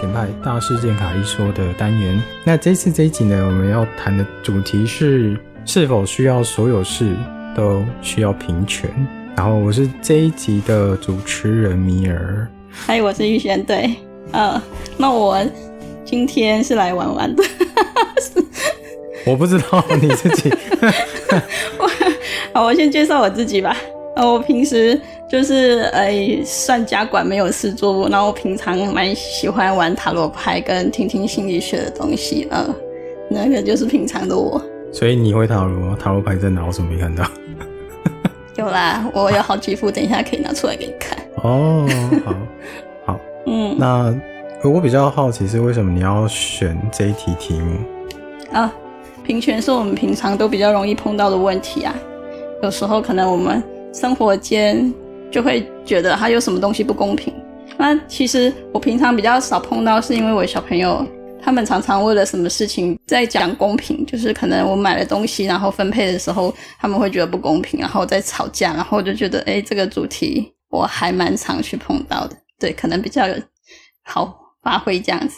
[0.00, 2.18] 前派大事件卡一说的单元。
[2.42, 7.14] 那这次这一集呢，我们要谈的主题是是否需要所有事
[7.54, 8.90] 都需要平权。
[9.36, 12.48] 然后我是这一集的主持人米尔。
[12.70, 13.62] 嗨，我是玉璇。
[13.62, 13.94] 对，
[14.32, 14.60] 呃，
[14.96, 15.38] 那我
[16.02, 17.44] 今天是来玩玩的。
[19.26, 20.50] 我不知道你自己。
[21.78, 21.90] 我
[22.54, 23.76] 好，我先介绍我自己吧。
[24.16, 24.98] 我平时
[25.30, 26.10] 就是呃
[26.44, 32.66] 算家管没有事做，然后我平常蛮喜欢玩塔罗牌跟听听心理学的东西，呃，
[33.30, 34.60] 那个就是平常的我。
[34.92, 35.94] 所以你会塔罗？
[35.94, 36.66] 塔罗牌在哪？
[36.66, 37.24] 我怎么没看到？
[38.58, 41.16] 有啦，我有好几副，等一下可以拿出来给你看。
[41.44, 41.86] 哦，
[42.24, 42.34] 好，
[43.06, 44.12] 好， 嗯，那
[44.64, 47.76] 我比较好奇是为什么你要选这一题题目？
[48.52, 48.74] 啊，
[49.24, 51.94] 平权是我们平常都比较容易碰到的问题啊，
[52.64, 53.62] 有时候可能我们。
[53.92, 54.94] 生活间
[55.30, 57.32] 就会觉得他有什么东西不公平。
[57.78, 61.06] 那其实我平常比较少碰到，是因为我小朋友
[61.42, 72.36] 他们常常为了什么事情在讲公平，就是可能我买了东西，然后分配的时候他们会觉得不公平，然后在吵架，然后我就觉得诶，这个主题我还蛮常去碰到的。
[72.58, 73.34] 对，可能比较有
[74.04, 75.36] 好发挥这样子。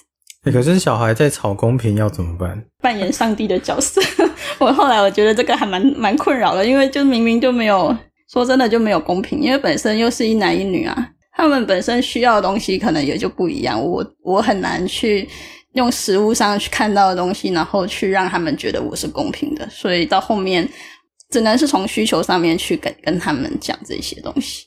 [0.50, 2.60] 可是小孩在吵公平要怎么办？
[2.82, 4.00] 扮演上帝的角色。
[4.58, 7.96] 我后来我觉得这个还蛮蛮困扰的，因为就明明就没有。
[8.32, 13.78] 说真的就没有公平，因为本身又是一男一女啊，他们本身需要的东西可能也就不一样。
[13.78, 15.28] 我我很难去
[15.74, 19.68] 用实物上去看到的东西，然后去让他们觉得我是公平的。
[19.68, 20.66] 所以到后面
[21.30, 24.64] 只能是从需求上面去跟跟他们讲这些东西。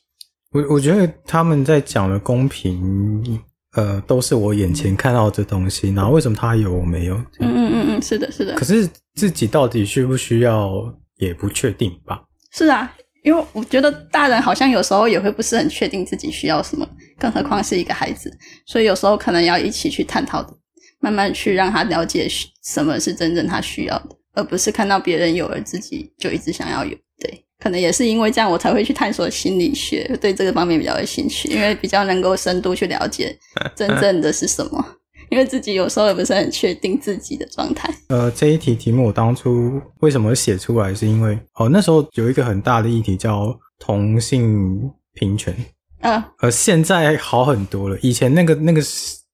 [0.52, 3.42] 我我觉得他们在讲的公平，
[3.76, 7.16] 呃，都是我眼前看到的东西，然后为什么他有我没有？
[7.40, 8.54] 嗯嗯嗯嗯，是的，是的。
[8.54, 10.72] 可是自己到底需不需要
[11.18, 12.22] 也不确定吧？
[12.52, 12.94] 是啊。
[13.26, 16.88] 因为我觉得大人好像有时候也会不是很确定自己需要什么，
[17.18, 18.32] 更何况是一个孩子，
[18.68, 20.46] 所以有时候可能要一起去探讨，
[21.00, 22.28] 慢慢去让他了解
[22.64, 26.96] 什么是真正他需要的，而不是看到别人有了自己就一直想要有。
[27.20, 33.36] 对，可能也是因为这样，我才会去探索心理学，对这个方面比较有兴趣，因为比较能够深度去了解
[33.76, 34.86] 真正的是什么。
[35.30, 37.94] 因为自己有时候也不是很确定自己的状态。
[38.10, 45.54] 呃，这一题题目我当初为什么写出来，是因为哦，那时候有一个很大的议题叫同性平权。
[46.02, 47.98] 嗯、呃，而现在好很多了。
[48.02, 48.82] 以前那个那个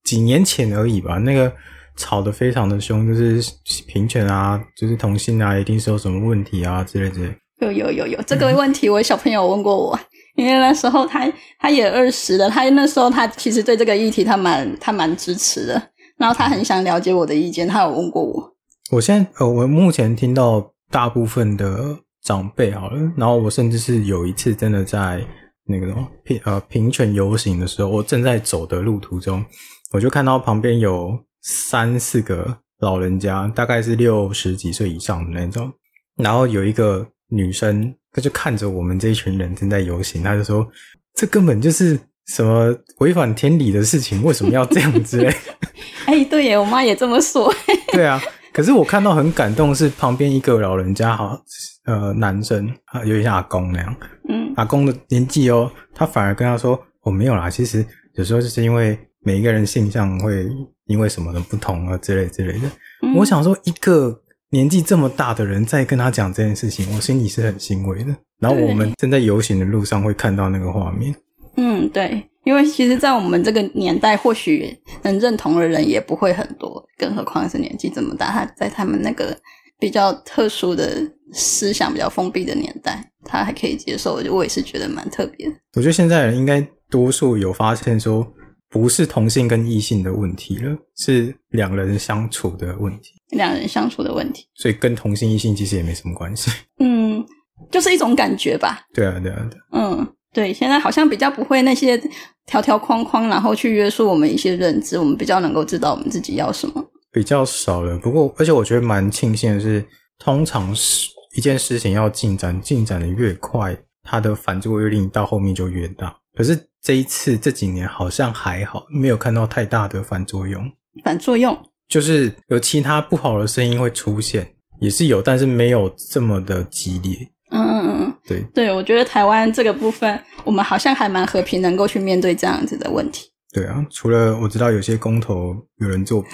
[0.04, 1.52] 几年前而已吧，那个
[1.98, 3.54] 吵得非常的凶，就是
[3.88, 7.36] 平权啊，就是同性啊，一定是有什么问题啊之类之类。
[7.60, 10.00] 有有有有这个问题，我小朋友问过我。
[10.42, 18.56] 因为那时候他他也二十了，他那时候他其实对这个议题他蛮他蛮支持的，然后他很想了解我的意见，他有问过我。
[18.92, 25.24] 我现在呃，我目前听到大部分的长辈好了，然后我甚至是有一次真的在
[25.68, 29.46] 那个平呃平权游行的时候，我正在走的路途中，
[29.94, 35.72] 我就看到旁边有三四个老人家，大概是六十几岁以上的那种，
[36.18, 37.94] 然后有一个女生。
[38.14, 40.68] 他就看着我们这一群人正在游行，他就说
[41.16, 45.34] ：“这根本就是什么违反天理的事情，为什么要这样子嘞？”
[46.06, 47.54] 哎、欸，对耶，我妈也这么说。
[47.94, 51.40] 对啊，可是我看到很感动，是旁边一个老人家，哈，
[51.86, 53.96] 呃，男生啊，有点像阿公那样。
[54.28, 56.72] 嗯，阿公的年纪哦，他反而跟他说
[57.04, 57.86] ：“我、哦、没有啦，其实
[58.16, 60.50] 有时候就是因为每一个人性向会
[60.88, 62.68] 因为什么的不同啊，之类之类的。
[63.04, 64.22] 嗯”我想说一个。
[64.52, 68.16] 年纪这么大的人在跟他讲这件事情，我心里是很欣慰的。
[68.40, 71.16] 然后我们正在游行的路上会看到那个画面。
[71.56, 79.38] 嗯，对，因为其实，在我们这个年代，或许能认同的人也不会很多，更何况是年纪这么大，他在他们那个
[79.80, 81.02] 比较特殊的
[81.32, 85.54] 思想、比较封闭的年代，他还可以接受，我也是觉得蛮特别的。
[85.76, 88.26] 我觉得现在人应该多数有发现说，
[88.72, 93.12] 不是同性跟异性的问题了，是两人相处的问题。
[93.32, 96.50] 两人相处的问题，所以跟同性异性其实也没什么关系。
[96.80, 97.24] 嗯，
[97.70, 98.82] 就是一种感觉吧。
[98.94, 99.60] 对啊，对啊，对。
[99.74, 102.02] 嗯，对，现在好像比较不会那些
[102.46, 106.84] 条条框框，然后去约束我们一些认知，我们比较能够知道我们自己要什么。
[107.12, 109.86] 比较少了，不过而且我觉得蛮庆幸的是，
[110.18, 116.16] 通常是一件事情要进展，进展的越快，它的反作用力到后面就越大。
[116.36, 120.72] 可是这一次这几年好像还好，没有看到太大的反作用。
[121.04, 121.58] 反作用。
[121.88, 127.16] 就是有其他不好的声音会出现，也是有，但是没有这么的激烈。
[127.52, 133.30] 嗯嗯嗯，对对，我觉得台湾这个部分，我们好像还蛮和平，能够去面对这样子的问题。
[133.54, 136.30] 对啊，除了我知道有些公投有人作弊，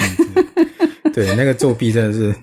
[1.11, 2.35] 对，那个作弊真的是。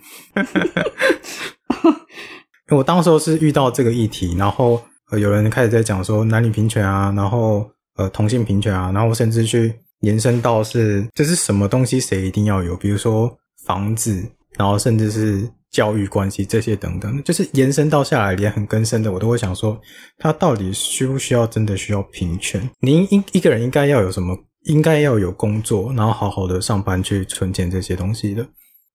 [2.74, 13.30] 我当时候是遇到这个议题，然后有人开始在讲说男女平权啊，然后呃同性平权啊，然后甚至去延伸到是就是什么东西谁一定要有，比如说
[13.64, 14.22] 房子，
[14.58, 19.80] 然后甚至是教育关系这些等等，就是延伸到下来连很根深的，我都会想说，
[20.18, 22.70] 他到底需不需要真的需要平权？
[22.80, 24.36] 您一一个人应该要有什么？
[24.64, 28.46] 应该要有工作，然后好好的上班去存钱这些东西的。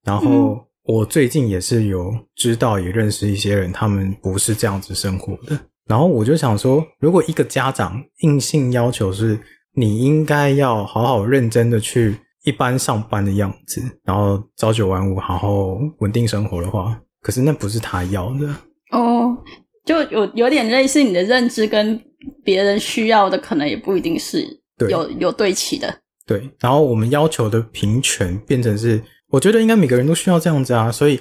[0.03, 5.59] 然后我最近也是有知道，也认识一些人，他们不是这样子生活的。
[5.89, 9.37] 然后我就想说，如果一个家长硬性要求是
[9.73, 12.15] 你应该要好好认真的去
[12.45, 18.47] 一般上班的样子，然后朝九晚五，好好稳定生活的话，可是那不是他要的。
[18.91, 19.35] 哦，
[19.83, 21.99] 就有有点类似你的认知跟
[22.43, 24.47] 别人需要的，可能也不一定是。
[24.77, 25.93] 对，有有对齐的，
[26.25, 31.19] 对，然后我们要求的平权变成是，我觉得应该每个人都需要这样子啊，所以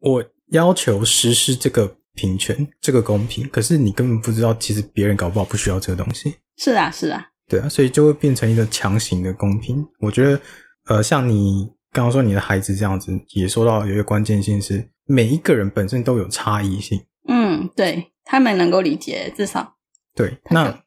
[0.00, 6.34] 我要求实施这个平权，这个公平，可是你根本不知道，其实别人搞不好不需要这个东西。
[6.56, 9.84] 是啊，是啊，对啊，所以就会变成一个强行的公平。
[10.00, 10.40] 我觉得，
[10.86, 17.00] 呃，像你刚刚说你的孩子这样子，也说到有一个关键性是，每一个人本身都有差异性。
[17.28, 19.76] 嗯，对，他们能够理解，至少
[20.14, 20.82] 对，那。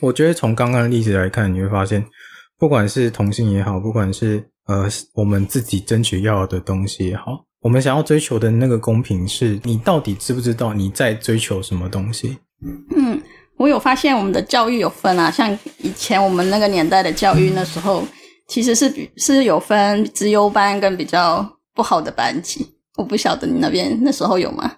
[0.00, 2.04] 我觉得从刚刚的例子来看，你会发现，
[2.58, 12.36] 不管是同性也好，不管是呃我们自己争取要的东西也好，我们想要追求的那个公平，是你到底知不知道你在追求什么东西？
[12.94, 13.20] 嗯，
[13.56, 18.04] 我有发现我们的教育有分啊，像以前我们那个年代的教育，那时候
[18.48, 22.66] 其实是是有分资优班跟比较不好的班级。
[22.96, 24.70] 我不晓得你那边那时候有吗？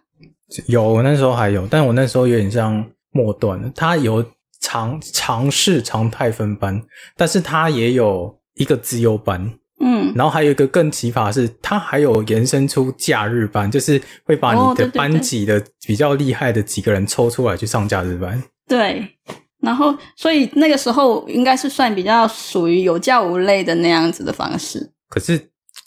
[0.68, 4.24] 有，我那时候还有，但我那时候有点像末段了，它有。
[4.60, 6.82] 常常是常态分班，
[7.18, 9.52] 但是他也有一个资优班，
[9.84, 18.42] 嗯，然后还有一个更奇葩的是，他还有延伸出假日班，就是会把你的班级的比较厉害的几个人抽出来去上假日班。
[18.66, 19.06] 对，
[19.60, 24.90] 然后所以那个时候应该是算比较属于有教无类的那样子的方式。
[25.08, 25.38] 可是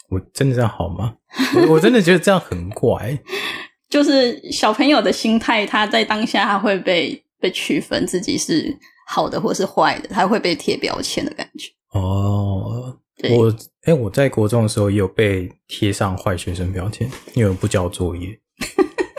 [0.09, 1.15] 我真的这样好吗？
[1.55, 3.19] 我我真的觉得这样很怪，
[3.89, 7.23] 就是小朋友的心态，他在当下他会被。
[7.39, 8.75] 被区分自己是
[9.07, 11.69] 好的或是坏的，他会被贴标签的感觉。
[11.91, 12.97] 哦，
[13.35, 13.49] 我
[13.83, 18.37] 哎、欸，我在国中的时候也有被贴上坏学生标签，因为我不交作业。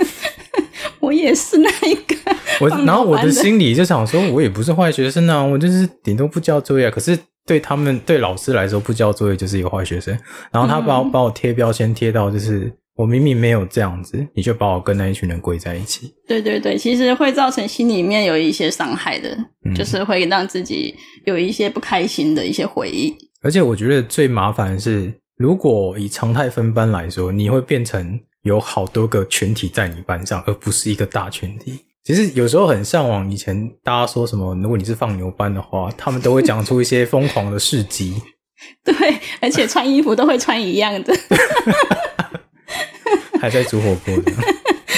[1.00, 2.17] 我也是那一个。
[2.61, 6.91] 我然后我的心里就想说，我也不是坏学生啊，我就是顶多不交作业。
[6.91, 10.17] 可是对他们对老师来说，不交作业就是一个坏学生。
[10.53, 12.73] 然后他把我、嗯、把我贴标签贴到就是。
[12.99, 16.12] 我明明没有这样子，你就把我跟那一群人归在一起。
[16.27, 20.93] 对对对，其实会造成心里面有一些伤害的，嗯，就是会让自己
[21.25, 23.15] 有一些不开心的一些回忆。
[23.43, 31.85] 而且我觉得最麻烦的是，如果以常态分班来说，你会变成有好多个群体在你班上，而不是一个大群体。
[32.02, 38.20] 其实有时候很向往以前大家说什么，如果你是放牛班的话，他们都会讲出一些疯狂的事迹。
[38.82, 38.94] 对，
[39.41, 41.14] 而且穿衣服都会穿一样的。
[43.41, 44.32] 还在煮火锅呢，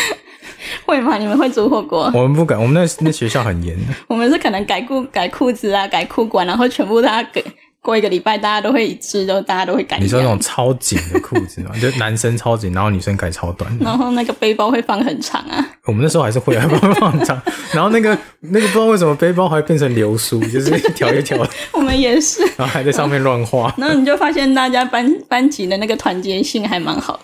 [0.87, 1.19] 会吗？
[1.19, 2.11] 你们会煮火锅？
[2.15, 3.93] 我们不敢，我们那那学校很严的。
[4.09, 7.45] 我们是可能改裤改裤子啊，改裤管，然后全部他给。
[7.83, 9.99] 过一个礼拜，大家都会一致，都大家都会改。
[9.99, 11.71] 你说那种超紧的裤子吗？
[11.81, 13.71] 就男生超紧，然后女生改超短。
[13.81, 15.67] 然后那个背包会放很长啊。
[15.87, 17.41] 我们那时候还是会还放放很长。
[17.73, 21.39] 然后那个那个不知道为什么背包还变成流苏，就是一条一条。
[21.73, 22.43] 我们也是。
[22.59, 23.75] 然后还在上面乱画。
[23.79, 27.19] 然后你就发现大家班班级的那个团结性还蛮好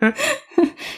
[0.00, 0.12] 的，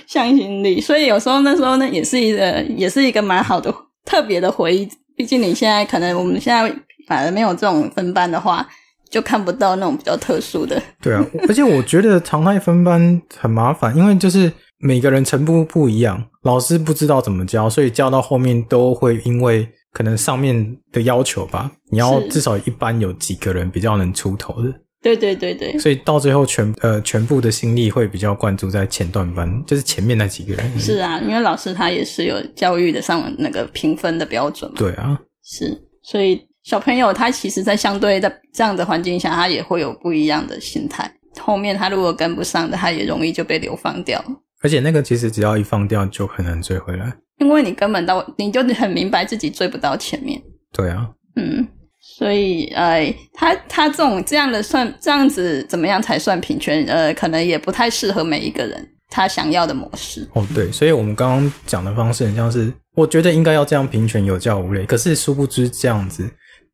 [0.06, 0.80] 向心力。
[0.80, 4.88] 所以有时候那时候呢，也是一个也是一个蛮好的特别的回忆。
[5.16, 6.72] 毕竟你现在可能我们现在。
[7.08, 8.64] 反而没有这种分班的话，
[9.10, 10.80] 就看不到那种比较特殊的。
[11.00, 24.70] 对啊，而且我觉得常态分班很麻烦，因为就是每个人程度不一样，老师不知道怎么教，所以教到后面都会因为可能上面的要求吧，你要至少一班有几个人比较能出头的。
[25.00, 25.78] 对对对对。
[25.78, 30.78] 所以到最后全呃全部的心力会比较灌注在前段班，就是前面那几个人。
[30.78, 34.76] 是啊，因为老师他也是有教育的上那个评分的标准嘛。
[34.76, 35.18] 对啊。
[35.42, 36.47] 是，所以。
[36.68, 41.10] 小朋友他其实，在相对的这样的环境下，他也会有不一样的心态。
[41.40, 44.22] 后面他如果跟不上的，他也容易就被流放掉。
[44.62, 47.10] 而且那个其实只要一放掉，就很难追回来。
[47.38, 50.38] 因为你根本到，你就很明白自己追不到前面。
[50.70, 51.66] 对啊，嗯，
[51.98, 56.84] 所以呃，他他这种这样的算这样子怎么样才算平权？
[56.84, 60.28] 呃，可能也不太适合每一个人他想要的模式。
[60.34, 66.28] 哦，对，所以我们刚刚讲的方式很像是，我觉得应该要这样平权有教无类，可是殊不知这样子。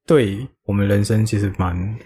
[0.06, 1.96] 对我们人生其实蛮，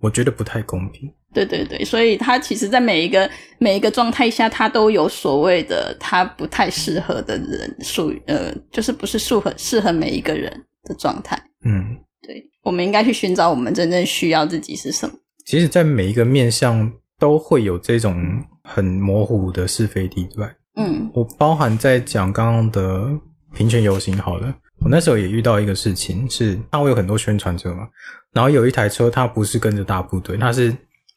[0.00, 1.12] 我觉得不太公平。
[1.32, 10.50] 对对对，所以他其实，在每一个每一个状态下，他都有所谓的他不太适合的人，属于呃，就是不是适合适合每一个人
[10.84, 11.36] 的状态。
[11.64, 12.50] 嗯，对。
[12.62, 15.14] 我们应该去寻找我们真正需要自己是什么。
[15.44, 18.16] 其实，在每一个面向都会有这种
[18.62, 20.56] 很模糊的是非地带。
[20.76, 23.10] 嗯，我包含在讲刚刚的
[23.54, 27.88] 平权游行好了，我那时候也遇到一个事情，是他会有很多宣传车嘛，
[28.32, 30.76] 然后有一台车它不是跟着大部队，它是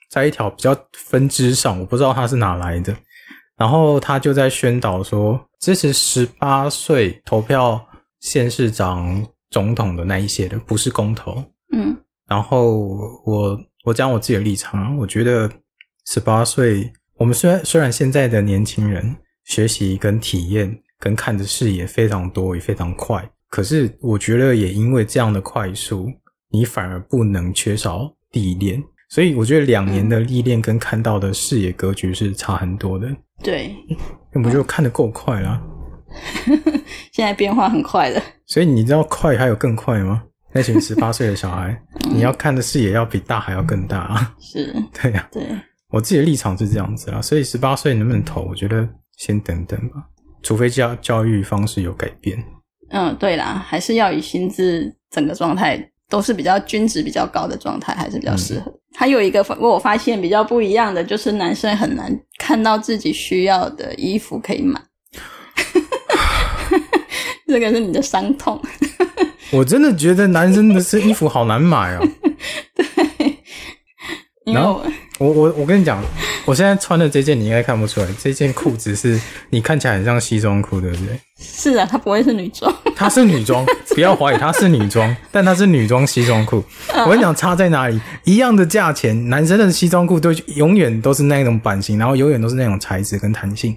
[0.10, 2.96] 在一条比较分支上，我不知道它是哪来的，
[3.58, 7.86] 然后他就在宣导说支持十八岁投票
[8.22, 11.44] 县市长、总统的那一些的，不是公投。
[11.76, 11.94] 嗯，
[12.28, 12.88] 然后
[13.26, 15.52] 我我讲我自己的立场，我觉得
[16.06, 19.16] 十八岁，我们虽然虽然现在的年轻人。
[19.48, 23.24] 学习跟体验跟看的视野非常多，也非常快。
[23.50, 26.08] 可是我觉得也因为这样的快速，
[26.52, 28.84] 你反而不能缺少历练。
[29.10, 33.08] 所以我觉得两年的历练跟看到的视野格局是差很多的。
[33.44, 33.76] 对，
[34.34, 35.62] 那不就看得够快啦？
[37.14, 38.22] 现在变化很快的。
[38.46, 40.24] 所以你知道快还有更快吗？
[40.54, 41.80] 那群十八岁的小孩，
[42.12, 44.36] 你要看的视野要比大还要更大啊！
[44.40, 45.30] 是，对呀、啊。
[45.32, 45.44] 对，
[45.90, 47.22] 我自己的立场是这样子啊。
[47.22, 48.88] 所以十八岁能不能投，我觉得。
[49.18, 50.06] 先等等吧，
[50.44, 52.38] 除非教教育方式有改变。
[52.90, 58.74] 嗯，对啦，还是要以心智整个状态都是比较均值比较高的状态，还是比较适合。
[58.96, 64.82] 还、嗯、有一个我发现比较不一样的，就是男生很难看到自己需要的衣服可以买。
[67.48, 68.60] 这个是你的伤痛。
[69.52, 72.06] 我真的觉得男生的是衣服好难买哦。
[72.76, 72.86] 对，
[74.54, 74.86] 然后我
[75.18, 76.04] 我我我跟你讲。
[76.46, 79.20] 我现在穿的这件你应该看不出来，这件裤子是
[79.50, 81.20] 你看起来很像西装裤，对不对？
[81.38, 82.74] 是啊，它不会是女装。
[82.96, 86.64] 它是女装， 不要怀疑它是女装，但它是女装西装裤。
[87.06, 88.00] 我跟你讲，差在哪里？
[88.24, 93.76] 一样的价钱，男生的西装裤都永远都是那种版型，然后永远都是那种材质跟弹性。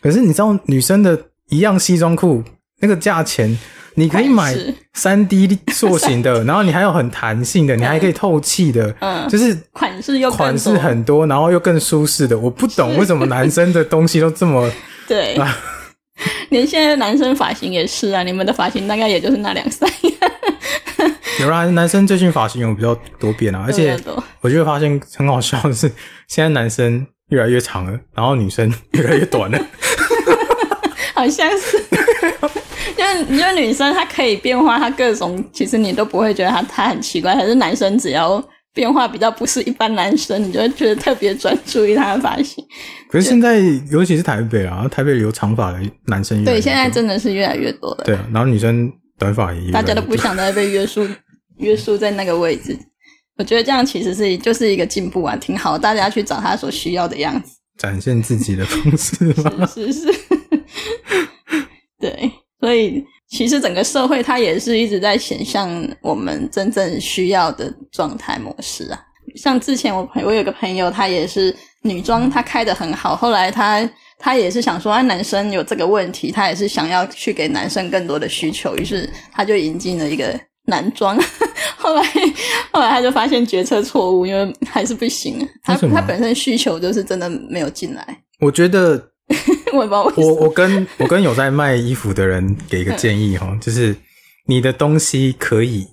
[0.00, 2.40] 可是你知道，女生的一样西装裤
[2.82, 3.58] 那个价钱。
[3.94, 4.56] 你可以买
[4.94, 12.38] 三 D 塑形的， 然后你还有很弹性的，你还可以透气的，嗯，就是款式又款式很多，然后又更舒适的。
[12.38, 14.66] 我不懂为什么男生的东西都这么
[15.06, 15.54] 对啊，
[16.48, 21.12] 连现在男生发型也是啊，你们的发型大概也就是那两三样。
[21.40, 23.94] 有啊，男生最近发型有比较多变啊，而且
[24.40, 25.86] 我就会发现很好笑的是，
[26.28, 29.58] 现在男生越来越长了，然后女生越来越短了，
[31.12, 31.84] 好像是。
[32.96, 37.34] 因为因为女生她可以变化，她各种其实你都不会觉得她她很奇怪。
[37.34, 38.42] 可是男生只要
[38.74, 42.64] 变化比较不是一般男生，你就会觉得特别专注于他的发型。
[43.10, 43.58] 可是现在
[43.90, 48.04] 尤其是台北啊，台北留长发的男生对，现在真的是越来越多了。
[48.04, 51.06] 对啊，然后女生短发也大家都不想再被约束
[51.58, 52.74] 约束在那个位置。
[53.36, 55.76] 我觉得这样其实是就是一个进步啊，挺好。
[55.76, 59.66] 大家去找他所需要的样子，展现自己的方式吗？
[59.66, 60.20] 是是是，
[62.00, 62.32] 对。
[62.62, 65.68] 所以，其实整个社会它也是一直在显向
[66.00, 69.00] 我们真正需要的状态模式啊。
[69.34, 71.52] 像之前我朋我有个朋友，他也是
[71.82, 73.16] 女装，他开得很好。
[73.16, 81.18] 后来他他也是想说，啊，男生有这个问题，他也是想要去给男生更多的需求，于是他就引进了一个男装。
[81.76, 82.02] 后来
[82.70, 85.44] 后来他就发现决策错误，因为还是不行。
[85.64, 88.06] 他他本身需求就是真的没有进来。
[88.38, 89.11] 我觉得。
[89.72, 89.86] 我
[90.16, 93.96] 我我跟 我跟有在卖衣服的人给一个建议哈，就是
[94.46, 95.86] 你的东西可以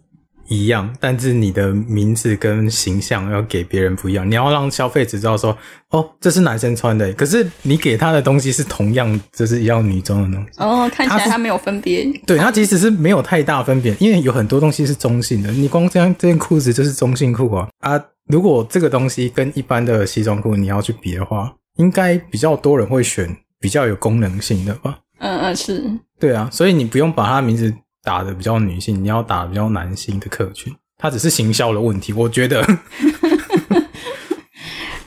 [0.50, 4.29] 一样，但是你的名字跟形象要给别人不一样。
[4.29, 5.55] 你要让消费者知道说，
[5.91, 10.51] 哦，这是男生穿的，可是你给他的东西是同样，就是一样女装的东西。
[10.58, 12.03] 哦，看起来他没有分别。
[12.25, 15.51] 对，他其实是没有太大分别，因为有很多东西是中性的。
[15.51, 18.03] 你光这样这件裤子就是中性裤啊啊！
[18.27, 21.53] 如果这个东西跟一般的西装裤你要去比的话。
[21.78, 25.00] 应该比较多人会选比较有功能性的吧？
[25.20, 25.84] 嗯嗯，是。
[26.20, 27.74] 对啊，所以你不用把它名字
[28.04, 32.66] 打得比较女性，你要打比较男性的客群，它只是行销的问题，我觉得。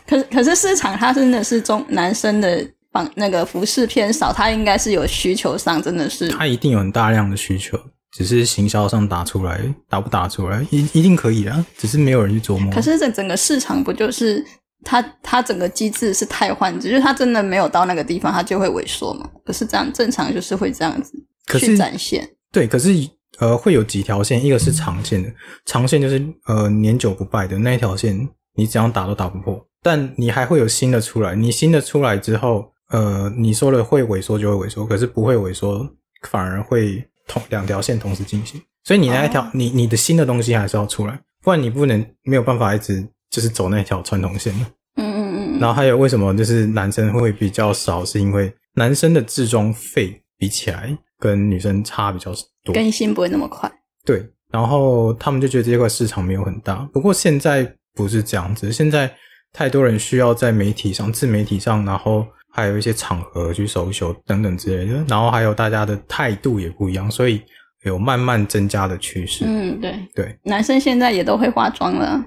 [0.07, 6.29] 可是可是市场它真的是中男生的绑那个服饰偏少，它应该是有需求上真的是。
[6.29, 7.79] 它一定有很大量的需求，
[8.13, 12.71] 只是行销上打出来打不打出来，一一定可以啊，只是没有人去琢磨。
[12.71, 14.45] 可是这整个市场不就是？
[14.85, 19.29] 它它整个机制是太换制，就是它真的没有到那个地方，它就会萎缩嘛。
[19.45, 21.13] 可是这样正常就是会这样子
[21.59, 22.29] 去展现。
[22.51, 22.91] 对，可是
[23.39, 25.33] 呃会有几条线，一个是长线的，
[25.65, 29.65] 长线就是呃年久不败的那一条线，你怎样打都打不破。
[29.83, 35.89] 但你还会有新的出来，你新的出来之后，呃你说了会萎缩就会萎缩，可是不会萎缩，
[36.29, 38.61] 反而会同两条线同时进行。
[38.85, 43.09] 所以你那一条，哦、你你的新的东西还是要出来，不然你不能没有办法一直。
[43.33, 52.31] 就是走那条传统线的，嗯嗯嗯，然后还有为什么就是男生会比较少，是因为男生的置装费比起来跟女生差比较
[52.63, 53.73] 多，更新不会那么快。
[54.05, 56.87] 对，然后他们就觉得这块市场没有很大。
[56.93, 59.11] 不过现在不是这样子，现在
[59.53, 67.41] 太多人需要在媒体上、自媒体上，然后还有一些场合去 social 等等之类的，然后还有大家的态度也不一样，所以
[67.85, 69.47] 有慢慢增加的趋势。
[69.47, 72.23] 嗯，对对，男生现在也都会化妆了。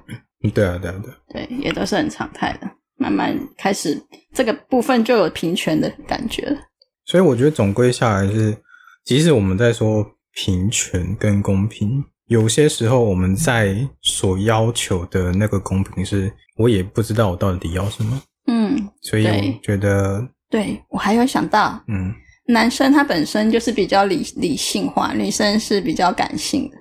[0.47, 2.69] 嗯，对啊，对啊，对啊，对，也都是很常态的。
[2.97, 4.01] 慢慢开始
[4.33, 6.57] 这个部分就有平权的感觉了。
[7.03, 8.57] 所以我觉得总归下来是，
[9.03, 18.21] 即使我们在说平权跟公平，有些时候我们在所要求的那个公平是，我也不知道我到底要什么。
[18.47, 22.13] 嗯，所以我觉得，对，我还有想到，嗯，
[22.47, 26.77] 男生他本身就是比较理理性化，女生是比较感性的。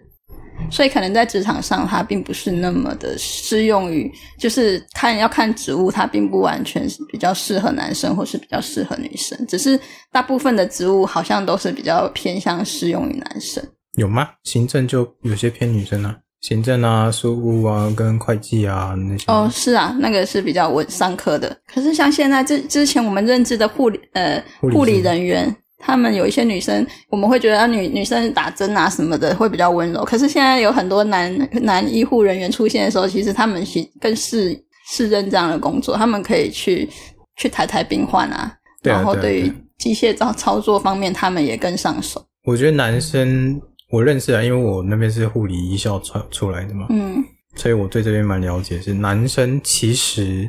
[0.71, 9.39] 所以可能在职场上，它并不是那么的适用于，就是看要看职务，它并不完全是比较适合男生，或是比较适合女生。
[9.47, 9.79] 只是
[10.11, 13.63] 大部分的职务好像都是比较偏向适用于男生。
[13.97, 14.31] 有吗？
[14.45, 19.25] 行政就有些偏女生啊，行政啊、税务啊、跟会计啊那些。
[19.29, 21.57] 哦，是啊，那个是比较文商科的。
[21.73, 25.55] 可是像现在之之前我们认知的护理呃护理人员。
[25.87, 30.03] 他们有一些女生，我们会觉得女女生打针啊什么的会比较温柔。
[30.03, 36.88] 可是现在有很多男男医护人员出现的时候，其实他们是更是是任这样的工作，他们可以去
[37.37, 38.50] 去抬抬病患啊，
[38.83, 42.25] 对啊，然后对于机械操操作方面，他们也更上手。
[42.45, 43.61] 我觉得男生
[43.91, 47.23] 我认识啊，因为我那边是护理医校出出来的嘛，嗯，
[47.57, 48.81] 所以我对这边蛮了解。
[48.81, 50.49] 是男生其实。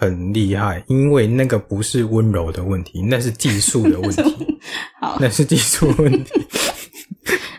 [0.00, 4.60] 很厉害，因为那个不是温柔的问题，那是技术的问题。
[5.02, 6.32] 好，那是技术问题。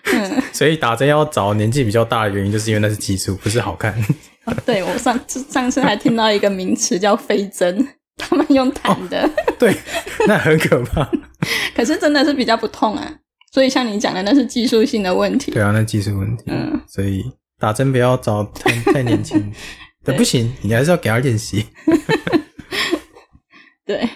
[0.13, 3.93] 嗯，所以打针要找年纪比较大的原因，就是因为那是技术，不是好看。
[4.45, 7.85] 哦、对，我上上次还听到一个名词叫飞针，
[8.17, 9.29] 他们用弹的、哦。
[9.59, 9.75] 对，
[10.25, 11.07] 那很可怕。
[11.75, 13.13] 可是真的是比较不痛啊，
[13.51, 15.51] 所以像你讲的，那是技术性的问题。
[15.51, 16.45] 对啊，那技术问题。
[16.47, 17.23] 嗯，所以
[17.59, 19.51] 打针不要找太太年轻。
[20.09, 21.65] 对不行，你还是要给他练习。
[23.85, 24.07] 对，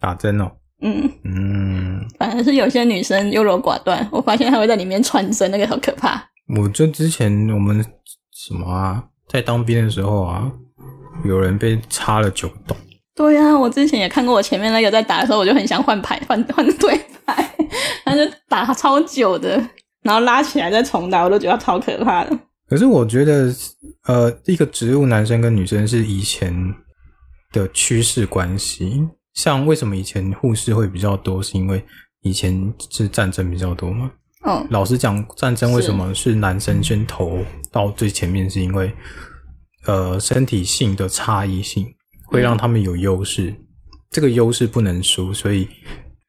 [0.00, 0.50] 打针哦。
[0.82, 6.22] 嗯嗯，反正是有些女生优柔寡断，我发现她会在里面穿针，那个好可怕。
[6.58, 7.84] 我就之前我们
[8.32, 10.52] 什么啊，在当兵的时候啊，
[11.24, 12.76] 有人被插了九个洞。
[13.14, 17.50] 对呀、啊，我之前也看过，我前面那个在打的时候，我就很想换牌，换换对牌，
[18.04, 19.56] 他就打超久的，
[20.02, 22.38] 然后拉起来再重打，我都觉得超可怕的。
[22.68, 23.54] 可是我觉得，
[24.04, 26.74] 呃，一个植物男生跟女生是以前
[27.52, 29.06] 的趋势关系。
[29.34, 31.84] 像为什么以前护士会比较多，是因为
[32.22, 34.10] 以前是战争比较多嘛？
[34.42, 38.92] 哦，老实讲，战争为什么是男生先投到最前面，是因为
[39.84, 41.86] 呃，身体性的差异性
[42.24, 43.56] 会让他们有优势，嗯、
[44.10, 45.68] 这个优势不能输，所以。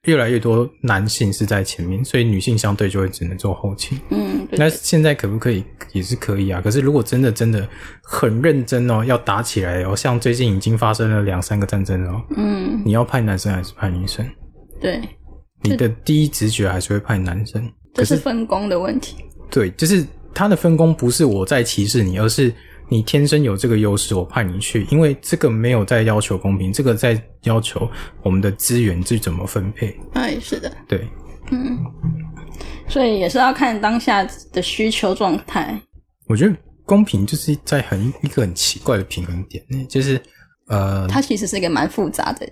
[0.07, 3.99] 越来越多男性是在前面，所以女性相对就会只能做后勤。
[4.09, 5.63] 嗯，对对，那现在可不可以？
[5.93, 6.61] 也是可以啊。
[6.61, 7.67] 可是如果真的真的
[8.01, 12.21] 很认真哦，要打起来哦，像最近已经发生了两三个战争哦。
[12.35, 14.25] 嗯，你要派男生还是派女生？
[14.81, 15.01] 对，
[15.61, 17.69] 你的第一直觉还是会派男生。
[17.93, 19.17] 这是分工的问题。
[19.49, 22.53] 对，就是他的分工不是我在歧视你，而是。
[22.89, 27.89] 你天生有这个优势，我派你去，因为这个没有在要求公平，这个在要求
[28.23, 29.93] 我们的资源是怎么分配。
[30.13, 31.05] 哎，是的，对，
[31.51, 31.77] 嗯，
[32.87, 35.77] 所以也是要看当下的需求状态。
[36.27, 40.21] 我觉得公平就是在很一个很奇怪的平衡点，就是
[40.67, 42.47] 呃，它其实是一个蛮复杂的。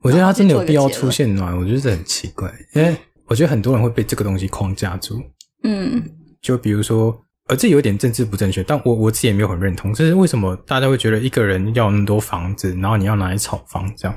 [0.00, 1.54] 我觉得它真的有必要出现吗？
[1.54, 5.20] 我觉得这很奇怪，因为我觉得很多人会被这个东西框架住。
[5.64, 6.02] 嗯，
[6.40, 7.14] 就比如说。
[7.48, 9.94] 而这有点政治不正确，但我我自己也没有很认同。
[9.94, 14.16] 就是为什么大家会觉得一个人要那么多房子，然后你要拿来炒房这样，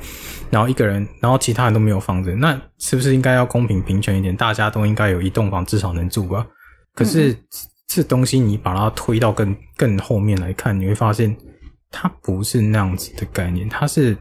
[0.49, 4.35] 然后一个人，然后其他人都没有房子，那是不是应该要公平平权一点？
[4.35, 6.45] 大家都应该有一栋房，至少能住吧？
[6.95, 7.37] 可是、嗯、
[7.87, 11.37] 这东西你把它推到更更后面来看，你会发现
[11.91, 14.17] 它不是那样子的概念，它是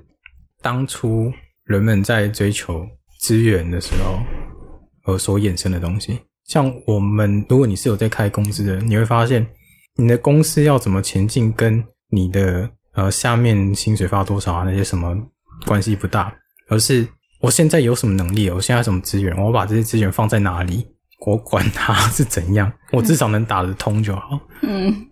[0.61, 1.33] 当初
[1.65, 2.87] 人们在追求
[3.21, 4.19] 资源的时候
[5.05, 6.21] 而所衍生的东西。
[6.49, 9.47] 像我们，如果你是有在开公司的，你会发现
[9.97, 15.15] 你的公司要怎么前进，跟你的呃下面薪水发多少啊那些什么
[15.67, 16.35] 关系不大，
[16.69, 17.07] 而是
[17.41, 20.87] 我现在有什么能力，我现在有什么资源，我把这些资源放在哪里，
[21.27, 24.41] 我管它是怎样，我至少能打得通就好。
[24.63, 25.07] 嗯，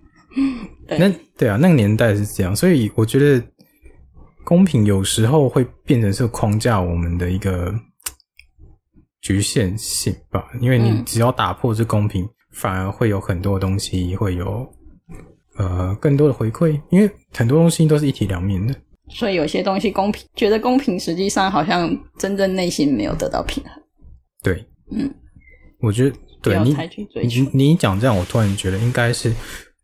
[0.88, 0.98] 对。
[0.98, 3.46] 那对啊，那个年代是这样，所以我觉得
[4.42, 7.74] 公平有时候会变成是框架我们的一个。
[9.26, 14.64] 局限性吧，因为你只要打破这公平，嗯、反而会有很多东西会有
[15.56, 18.72] 呃更多的回馈，因为很多东西都是一体两面的。
[19.08, 23.72] 所以有些东西公平，觉得公平，实际上好像真正内心没有得到平衡。
[24.44, 25.12] 对，嗯，
[25.80, 26.76] 我觉得对你。
[27.24, 29.34] 你你讲这样，我突然觉得应该是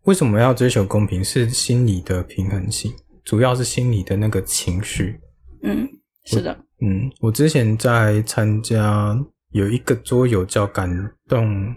[0.05, 1.25] 为什么要追求公平？
[1.25, 2.93] 是心理的平衡性，
[3.25, 5.19] 主要是心理的那个情绪。
[5.65, 5.89] 嗯，
[6.27, 6.57] 是的。
[6.85, 9.17] 嗯，我之前在参加
[9.51, 10.91] 有一个桌游叫《感
[11.29, 11.73] 动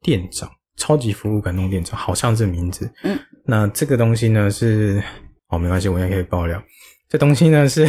[0.00, 2.90] 店长》，超级服务感动店长，好像这名字。
[3.02, 5.02] 嗯，那这个东西呢是，
[5.48, 6.62] 哦，没关系，我应该可以爆料。
[7.06, 7.86] 这东西呢是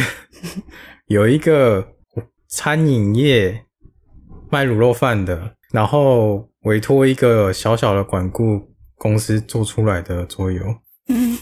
[1.08, 1.94] 有一个
[2.48, 3.64] 餐饮业
[4.50, 10.62] 卖卤肉饭的，然后委托一个小小的管顾公司做出来的桌游。
[11.08, 11.38] 嗯，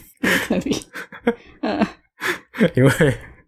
[0.49, 0.79] 很特别。
[1.63, 1.85] 嗯，
[2.77, 2.91] 因为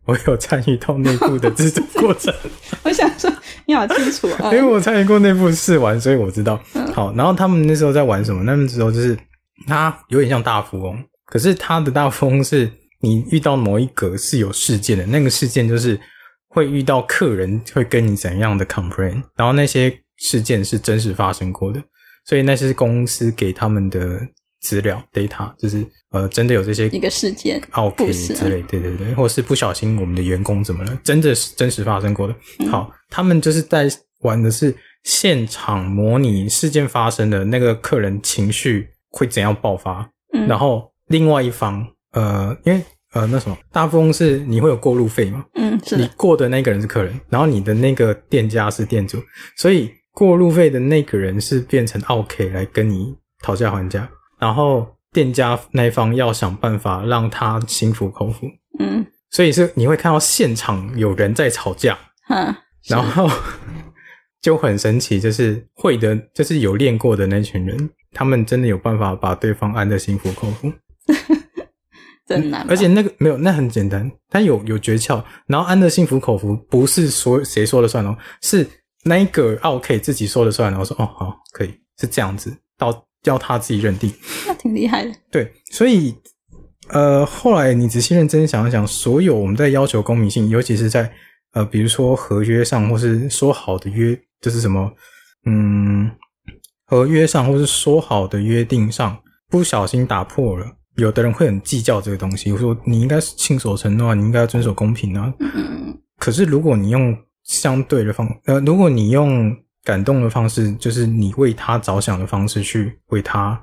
[0.07, 2.33] 我有参与到内部的制作过程。
[2.85, 3.31] 我想说
[3.67, 6.59] 你好清楚啊，因为我参与过内部试玩，所以我知道。
[6.75, 8.43] 嗯、好，然后他们那时候在玩什么？
[8.45, 9.19] 那时候就是
[9.67, 12.71] 他有点像大富翁，可是他的大富翁是。
[13.01, 16.01] 你遇到某一个是有事件的，那个事件就是
[16.49, 21.81] 会遇到客人会跟你怎样的 complain，然后那些事件是真实发生过的，
[22.25, 24.19] 所以那些公司给他们的
[24.67, 32.35] 资料 data 就是呃真的有这些一个事件 OK 之类，对对对，或是不小心我们的员工怎么了，真的是真实发生过的。
[32.69, 33.89] 好，他们就是在
[34.23, 34.75] 玩的是
[35.05, 42.83] 现场模拟事件发生的那个客人情绪会怎样爆发，嗯，然后另外一方呃因为。
[43.13, 45.43] 呃，那什么，大富翁是你会有过路费嘛？
[45.55, 45.97] 嗯，是。
[45.97, 49.23] 你过的那个人是客人，然后你的那个店家是店主，
[49.57, 54.07] 所以过路费的那个人是变成 OK 来跟你讨价还价，
[54.39, 58.47] 然后店家那一方要想办法让他心服口服。
[58.79, 63.29] 嗯，所以是你会看到现场有人在吵架，嗯，然后
[64.43, 70.73] 就很神奇，就是会的，就是有练过的那群人，他们真的有办法把对方安得心服口服。
[72.27, 75.23] 真难，而且那个没有，那很简单，但有有诀窍。
[75.47, 78.69] 然后安得心服口服，不是说谁说了算哦，是
[79.05, 80.69] 那一个 OK 自己说了算。
[80.73, 82.93] 然后说哦好，可以是这样子，到
[83.31, 84.13] 要他自己认定，
[84.47, 85.13] 那挺厉害的。
[85.31, 86.15] 对，所以
[86.89, 91.11] 呃，后来你仔细认真想一想，所有我们在要求公平性，尤其是在
[91.53, 94.93] 呃，比如说合约上，或是说好的约，就是什么
[95.47, 96.11] 嗯，
[96.87, 100.67] 合约上或是说好的约定上，不小心打破了。
[100.97, 105.33] 有的人会很计较这个东西，我说你应该是信守承诺啊，你应该要遵守公平啊。
[105.41, 105.99] 嗯。
[106.19, 109.55] 可是如果你用相对的方，呃，如果你用
[109.87, 113.59] 感动的方式，就是你为他着想的方式去为他，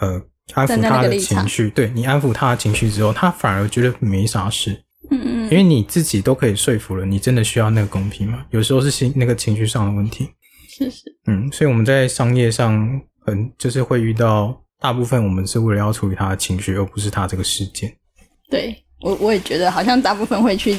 [0.00, 4.84] 呃，安抚他的情绪，对，你安抚他的情绪之后，他反而觉得没啥事。
[5.10, 5.44] 嗯嗯。
[5.44, 8.44] 因为你自己都可以说服了，你真的需要那个公平吗？
[8.50, 10.28] 有时候是心那个情绪上的问题。
[10.68, 11.04] 是是。
[11.26, 14.56] 嗯，所以我们在商业上很就是会遇到。
[14.82, 17.88] 大部分我们是为了要处理他的情绪，而不是他这个事件。
[18.50, 20.76] 对，我我也觉得，好像大部分会去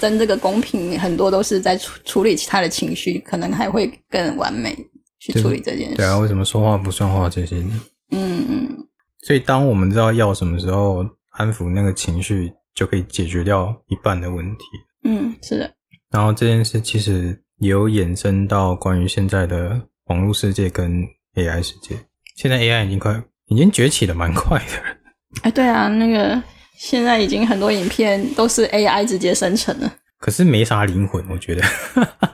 [0.00, 4.76] 争这个公平，很多都是在处处理其他的情绪，可能还会更完美
[5.20, 5.96] 去处理这件事。
[5.96, 7.80] 对啊，为什么说话不算话这些呢？
[8.10, 8.86] 嗯嗯。
[9.22, 14.64] 所以当我们知道要什么时候安抚那个情绪，就可以解决掉一半的问题。
[15.04, 15.70] 嗯，是的。
[16.10, 21.94] 然后这件事其实也有衍生到关于现在的网络世界跟 AI 世界。
[22.36, 24.98] 现在 AI 已经快已经崛起的蛮快的。
[25.42, 26.42] 哎，对啊，那个
[26.82, 31.62] 现在已经很多影片都是 AI 直接生成了，可是没啥灵魂，我觉得。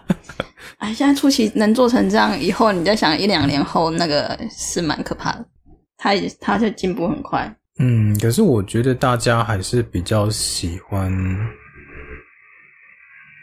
[0.79, 5.45] 哎，现在初期能做成这样，以后你再想一两年后，那个是蛮可怕的。
[5.97, 7.53] 它也它就进步很快。
[7.81, 11.13] 嗯，可是我觉得大家还是比较喜欢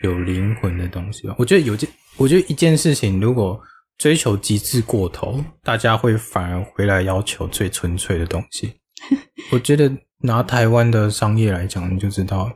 [0.03, 1.35] 有灵魂的东西吧。
[1.37, 3.61] 我觉得有件，我觉得一件事情如果。
[3.99, 8.73] 追求极致过头，大家会反而回来要求最纯粹的东西。
[9.51, 12.51] 我觉得拿台湾的商业来讲，你就知道，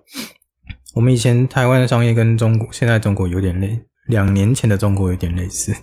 [0.95, 5.75] 我们以前台湾的商业跟中国现在中国有点类，两年前的中国有点类似。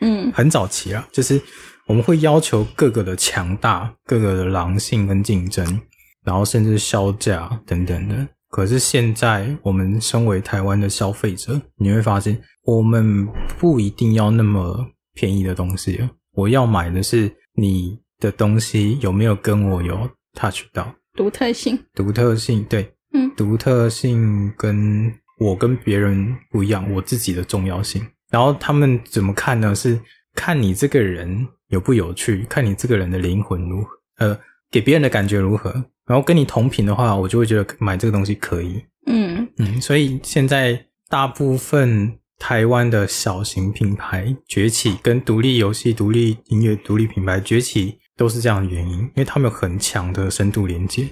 [0.00, 1.40] 嗯，很早期啦，就是
[1.86, 5.80] 我们会要求各个的强大，各个的狼性跟竞争，
[6.24, 8.28] 然后甚至削价等等的。
[8.48, 13.28] 可是现在，我们身为台湾的消费者，你会发现，我们
[13.58, 14.86] 不一定要那么。
[15.12, 21.78] 便宜的东西，我要买的是你的东西有没有跟我有 touch 到独特性？
[21.94, 28.06] 独特性，对，嗯，独特性跟我跟别人不一样，我自己的重要性。
[28.30, 29.74] 然后他们怎么看呢？
[29.74, 29.98] 是
[30.34, 34.38] 看你这个人有不有趣，看你这个人的灵魂如何，呃，
[34.70, 35.72] 给别人的感觉如何。
[36.06, 38.84] 然后跟你同频的话，我就会觉得买这个东西可以。
[39.06, 42.16] 嗯嗯，所以现在大部分。
[42.42, 51.08] 台湾的小型品牌崛起，跟独立游戏、独立音乐、独立品牌崛起，都是这样的原因，因为他们有很强的深度连接，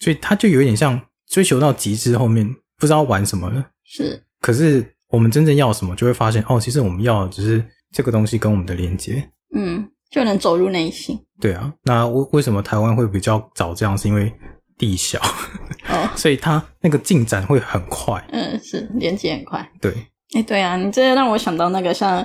[0.00, 3.64] 所以他就有点像追求到极致后面不知道玩什么了。
[3.82, 11.18] 是，可是我们真正要什么，就会发现哦，其实我们要的只是这个东西跟我们的连接，嗯，就能走入内心。
[11.40, 13.96] 对啊，那为为什么台湾会比较早这样？
[13.96, 14.30] 是因为
[14.76, 15.18] 地小，
[15.88, 18.22] 哦， 所以它那个进展会很快。
[18.32, 19.66] 嗯，是连接很快。
[19.80, 19.90] 对，
[20.34, 22.22] 哎、欸，对啊，你这让我想到那个像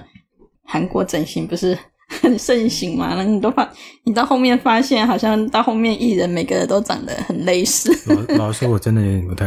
[0.65, 1.77] 韩国整形不是
[2.09, 3.15] 很盛行嘛？
[3.15, 3.71] 然后你都发，
[4.03, 7.91] 你到后面发现好像到后面艺人每个人都长得很类似。
[8.13, 9.45] 老老实说，我真的有点不太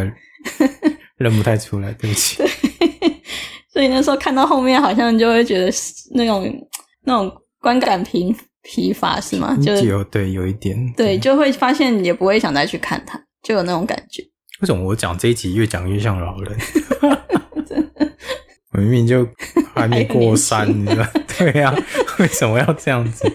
[1.19, 2.37] 认不太出来，对不起。
[2.39, 2.49] 对，
[3.73, 5.71] 所以那时候看到后面，好像就会觉得
[6.15, 6.51] 那种
[7.05, 9.57] 那种观感疲疲乏，是吗？
[9.63, 14.23] 就有对有一点，对，就会发现也不会想再去看他，就有那种感觉。
[14.61, 16.57] 为什么我讲这一集越讲越像老人？
[18.73, 19.27] 我明明就
[19.75, 21.07] 还没过三，你知道？
[21.39, 21.77] 对呀、啊，
[22.19, 23.31] 为什么要这样子？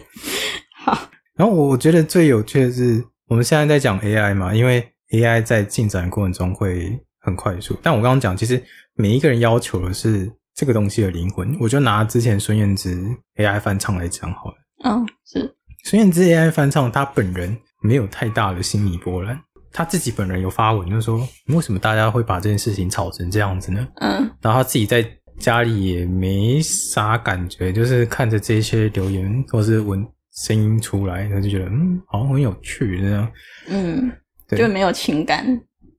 [0.84, 1.10] 好。
[1.36, 7.78] 然后我觉得最有趣的是，我们现在在讲 AI 嘛，因为 AI 在进展过程中会很快速。
[7.84, 8.62] 但我刚刚讲，其实
[8.96, 11.56] 每一个人要求的是这个东西的灵魂。
[11.60, 13.00] 我就拿之前孙燕姿
[13.36, 14.56] AI 翻唱来讲好了。
[14.86, 15.56] 嗯，是。
[15.84, 19.40] 孙燕姿 AI 翻唱，她本人没有太大的心理波澜。
[19.72, 23.88] 他自己本人有发文，就是说为什么大家会把这件事情吵成这样子呢？
[24.02, 24.28] 嗯。
[24.42, 25.08] 然后他自己在。
[25.40, 33.32] 家里也没啥感觉，就是看着这些留言或是闻声音出来，他就觉得嗯，好像很有趣这样。
[33.68, 34.12] 嗯，
[34.48, 35.46] 对，就没有情感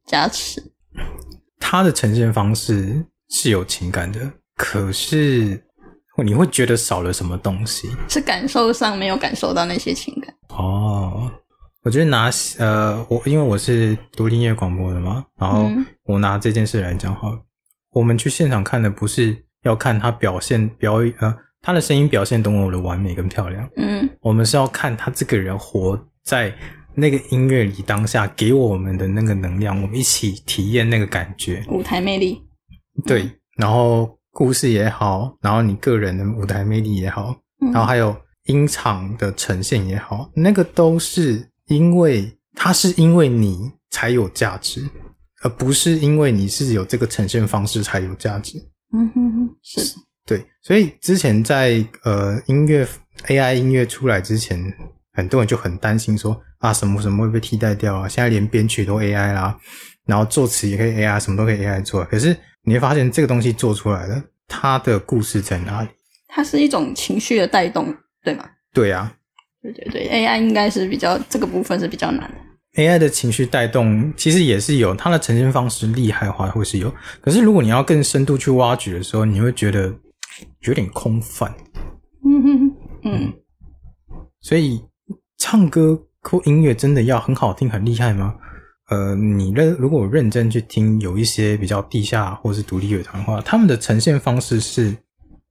[0.07, 0.63] 加持。
[1.61, 4.21] 他的呈现方式是有情感的，
[4.57, 5.61] 可是
[6.25, 7.89] 你会觉得少了什么东西？
[8.09, 10.35] 是感受上没有感受到那些情感。
[10.51, 11.31] 哦，
[11.83, 15.71] 我觉得拿呃，我因为我是独立音乐广播的嘛，然后
[16.05, 17.39] 我拿这件事来讲好了。
[17.93, 26.55] 我们去现场看的不是要看他表现表演，呃，他的声音表现多么的完美跟漂亮，嗯，我们是要看他这个人活在
[26.95, 32.43] 那个音乐里当下给我们的那个能量，我们一起体验那个感觉，舞台魅力，
[33.07, 37.35] 对，嗯，然后故事也好，然后你个人的舞台魅力也好，
[37.73, 44.89] 然后还有音场的呈现也好，那个都是因为它是因为你才有价值。
[45.43, 48.59] 而不是因为你是有这个呈现方式才有价值。
[48.93, 49.81] 嗯哼哼，是。
[50.27, 52.87] 对，所以之前在呃音乐
[53.27, 54.61] AI 音乐出来之前，
[55.13, 59.59] 很多人就很担心说啊什么什么会被替代掉啊，现在连编曲都 AI 啦，
[60.05, 62.05] 然后作词也可以 AI，什么都可以 AI 做。
[62.05, 65.89] 可是你会发现这个东西做出来了，它的故事在哪里？
[66.29, 68.49] 它是一种情绪的带动，对吗？
[68.75, 69.15] 对啊。
[69.61, 72.37] 对对对，AI 应该是比较这个部分是比较难的。
[72.77, 79.93] AI 的情绪带动其实也是有，它的呈现方式厉害的话会是有，可是如果你要更深度去挖掘的时候，你会觉得
[80.61, 81.53] 有点空泛。
[82.25, 83.33] 嗯哼嗯，
[84.41, 84.81] 所以
[85.39, 88.37] 唱歌或音乐真的要很好听、很厉害吗？
[88.91, 94.97] 呃，你认如果我认真去听，有一些比较地下或是独立乐团的话，他们的呈现方式是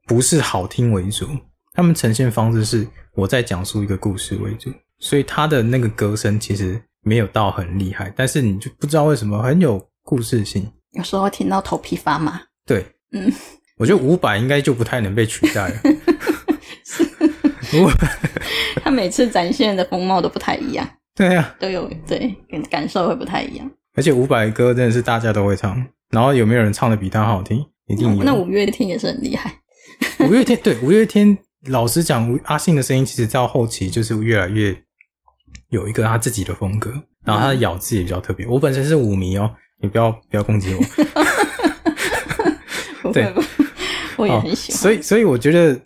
[0.06, 1.28] 不是好听为主？
[1.74, 6.82] 他们呈现方式是我在讲述一个故事为主，所以他的那个歌声其实。
[7.08, 10.70] 没有到很厉害，但是你就不知道为什么很有故事性。
[10.92, 12.42] 有时候听到头皮发麻。
[12.66, 13.32] 对，嗯，
[13.78, 15.76] 我觉得伍佰应该就不太能被取代了。
[16.84, 17.06] 是，
[18.84, 20.86] 他每次展现的风貌都不太一样。
[21.16, 22.36] 对啊，都有对
[22.70, 23.72] 感受会不太一样。
[23.96, 27.66] 而且伍佰歌真的是大家都会唱，然后有没有人唱的比他好听？
[27.88, 28.24] 一定有。
[28.24, 29.54] 那五月天也是很厉害。
[30.20, 34.78] 五月天对五月天，老实讲，阿信的声音其实到后期就是越来越。
[35.70, 36.92] 有一个他自己的风格，
[37.26, 38.46] 然后他的咬字也比较特别。
[38.46, 40.82] 嗯、我本身是舞迷哦，你不要不要攻击我。
[43.12, 43.34] 对，
[44.16, 44.82] 我也很喜欢。
[44.82, 45.78] 所以，所以我觉得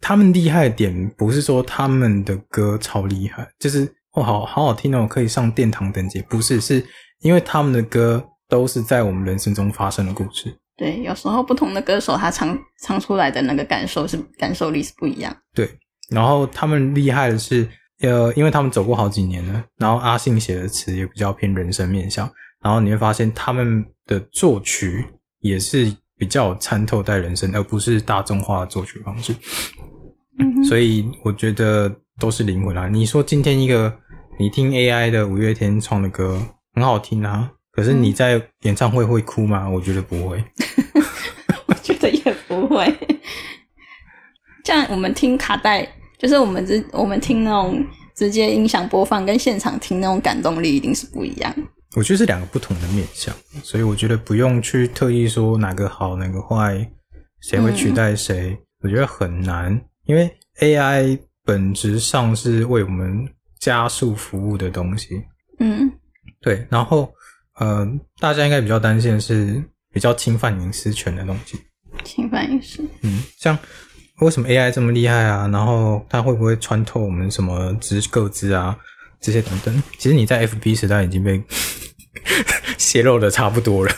[0.00, 6.20] 他们厉害的点不是说他们的歌超厉害，就是哦，好好好听哦，可以上殿堂等级。
[6.22, 6.84] 不是，是
[7.20, 10.52] 因为他们的歌都是在我们人生中发生的故事。
[10.76, 15.36] 对，有时候不同的歌手他唱唱出来的那个感受是感受力是不一样。
[15.54, 15.70] 对，
[16.10, 17.68] 然后他们厉害的是。
[18.00, 22.30] 呃，因为他们走过好几年了，然后阿信写的词也比较偏人生面向，
[22.62, 25.04] 然后你会发现他们的作曲
[25.40, 29.34] 也是比较参透在人生，而不是大众化的作曲方式。
[30.38, 32.88] 嗯，所以我觉得都是灵魂啊。
[32.88, 33.94] 你说今天一个
[34.38, 36.40] 你听 AI 的五月天唱的歌
[36.74, 39.68] 很好听啊，可是你在演唱会会哭吗？
[39.68, 40.42] 我觉得不会，
[41.68, 42.94] 我觉得也不会。
[44.64, 45.86] 像我们听卡带。
[46.20, 47.82] 就是我们直我们听那种
[48.14, 51.54] 直接音响播放，跟现场听那种感动力一定是不一样。
[51.96, 56.86] 我觉得是两个不同的面向，所以我觉得不用去特意说哪个好哪个坏，
[57.40, 60.30] 谁会取代谁，嗯、我觉得很难，因为
[60.60, 63.26] AI 本质上是为我们
[63.58, 65.20] 加速服务的东西。
[65.58, 65.90] 嗯，
[66.40, 66.64] 对。
[66.70, 67.12] 然后，
[67.58, 67.84] 呃，
[68.20, 69.60] 大家应该比较担心的是
[69.92, 71.58] 比较侵犯隐私权的东西。
[72.04, 72.84] 侵犯隐私。
[73.02, 73.58] 嗯，像。
[74.20, 75.48] 为什么 AI 这么厉害啊？
[75.48, 78.76] 然后它会不会穿透我们什么知个资啊？
[79.20, 81.42] 这些等等，其实你在 FB 时代已经被
[82.78, 83.92] 泄露的差不多了。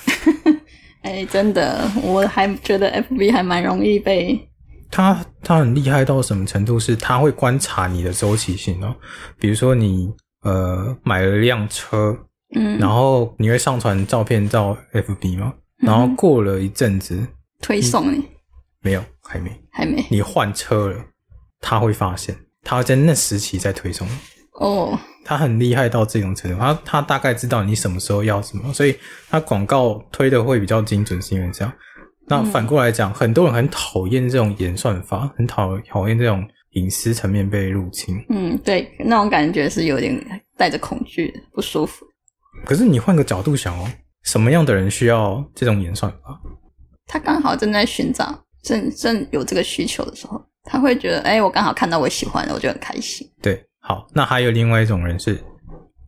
[1.02, 4.48] 哎、欸，真的，我还觉得 FB 还蛮容易被。
[4.90, 6.78] 它它很厉害到什么程度？
[6.78, 8.94] 是它会观察你的周期性哦。
[9.38, 12.16] 比如说你呃买了一辆车，
[12.54, 15.54] 嗯，然后你会上传照片到 FB 吗？
[15.78, 17.28] 然后过了一阵子、嗯、
[17.60, 18.22] 推送你。
[18.80, 20.04] 没有，还没，还没。
[20.10, 21.02] 你换车了，
[21.58, 24.06] 他会发现，他会在那时期再推送。
[24.60, 28.94] 哦，他很厉害到这种程度，他他大概知道你什么时候要什么，所以
[29.30, 31.72] 他广告推的会比较精准，是因为这样。
[32.26, 38.22] 那反过来讲，嗯、很多人很讨厌这种演算法，很讨讨厌这种隐私层面被入侵。
[38.28, 40.14] 嗯，对，那种感觉是有点
[40.58, 42.04] 带着恐惧，不舒服。
[42.66, 43.88] 可是你换个角度想哦，
[44.24, 46.38] 什么样的人需要这种演算法？
[47.06, 48.44] 他刚好正在寻找。
[48.62, 53.28] 正正有这个需求的时候，他会觉得，哎、欸，我刚好看到我喜欢的，我就很开心。
[53.42, 55.38] 对，好，那还有另外一种人是，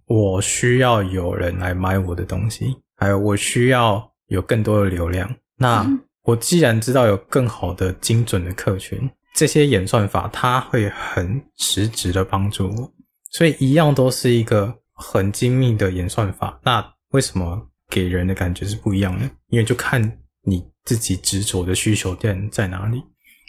[0.07, 5.29] 我需要有人来买我的东西，还有我需要有更多的流量。
[5.57, 5.87] 那
[6.23, 12.93] 我既然知道有更好的精准的客群，这些演算法它会很实质的帮助我，
[13.31, 16.59] 所以一样都是一个很精密的演算法。
[16.63, 19.29] 那为什么给人的感觉是不一样的？
[19.49, 20.01] 因为就看
[20.45, 20.65] 你。
[20.85, 23.03] 自己执着的需求点在哪里？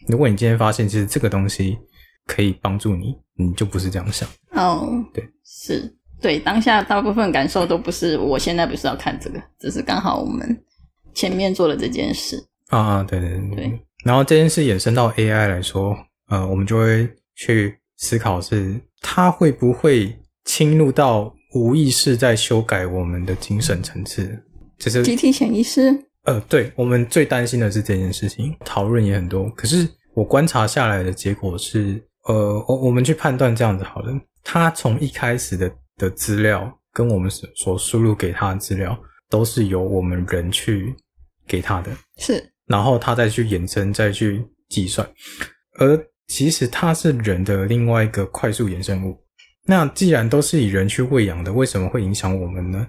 [0.08, 1.78] 如果你今天发现其实这个东西
[2.26, 5.04] 可以帮助你，你就不是这样想哦。
[5.14, 8.18] 对，是对当下大部分感受都不是。
[8.18, 10.58] 我现在不是要看这个，只是刚好我们
[11.14, 13.04] 前面做了这件事啊。
[13.04, 13.80] 对对对对。
[14.06, 15.94] 然后这件事衍生到 AI 来说，
[16.30, 17.06] 呃，我们就会
[17.36, 24.42] 去思考是它会不会侵入到无意识在修改我们的精神层次，
[24.80, 25.92] 就是集体潜意识。
[26.26, 29.48] 呃，对，我们最担心的是这件事情，讨论也很多。
[29.52, 34.12] 可是我观察下来的结果是，呃，我我们去判断这样子好了，
[34.44, 40.96] 他从一开始的的资料跟我们所所输入给他的资料，都是由我们人去
[41.46, 45.08] 给他的，是，然后他再去衍生，再去计算。
[45.78, 49.16] 而其实它是人的另外一个快速衍生物。
[49.68, 52.88] 那既然都是以人去喂养的，为什么会影响我们呢？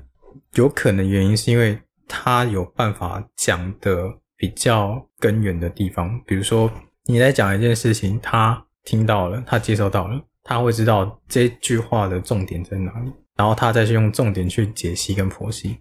[0.55, 1.79] 有可能原因是因为。
[2.09, 6.71] 他有办法讲的比较根源的地方，比如说
[7.05, 15.79] 你在讲一件事情，他听到了，他接收到了，他会知道这句话的重点在哪里，然后他再去用重点去解析跟剖析。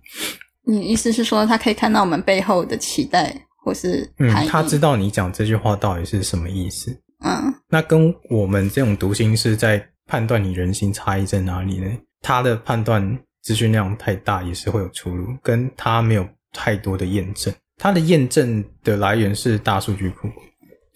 [0.63, 6.91] 你意思是说，他可以看到我们背后的期待，或是嗯，他知道你讲这句话到底是什么意思。
[7.23, 11.87] 嗯，那跟我们这种读心是在判断你人心差异在哪里呢？
[12.21, 13.19] 他的判断。
[13.45, 17.53] 资讯量太大也是会有出入，跟它没有太多的验证。
[17.77, 20.27] 它的验证的来源是大数据库，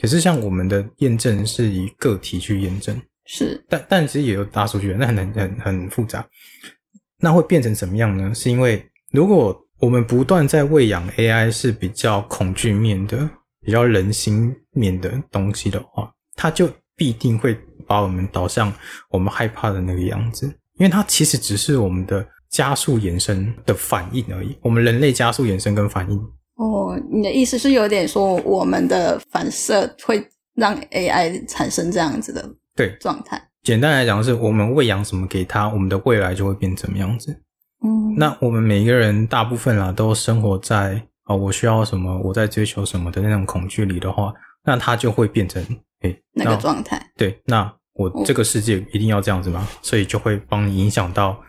[0.01, 6.27] 可是像我们的验证是以个体去验证，是，但但其实也有大数据，那很很很复杂。
[7.19, 8.33] 那会变成什么样呢？
[8.33, 13.29] 是因为如果我们不断在喂养 AI 是比较恐惧面的、
[13.61, 18.73] 比较人心面的东西的话，它就必定会把我们导向
[19.11, 20.47] 我们害怕的那个样子，
[20.79, 22.27] 因为它其实只是我们的。
[22.49, 24.57] 加速延伸的反应而已。
[24.61, 26.17] 我们人类加速延伸跟反应。
[26.55, 30.21] 哦，你的意思是有点说，我们的反射会
[30.55, 33.41] 让 AI 产生这样子的对状态。
[33.63, 37.31] 简单来讲，是我们喂养什么给它，我们的未来就会变怎么样子。
[37.85, 44.33] 嗯，那我们每一个人大部分啦，都生活在啊、哦，我需要什么，我在追求什么的那种恐惧里的话，
[44.65, 45.63] 那它就会变成
[46.01, 47.01] 诶那个状态。
[47.15, 49.65] 对，那我这个世界一定要这样子吗？
[49.65, 51.39] 哦、所以就会帮你影响到。